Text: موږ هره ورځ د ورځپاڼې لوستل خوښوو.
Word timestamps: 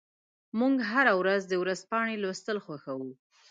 موږ 0.59 0.73
هره 0.91 1.13
ورځ 1.21 1.41
د 1.47 1.53
ورځپاڼې 1.61 2.15
لوستل 2.23 2.57
خوښوو. 2.65 3.11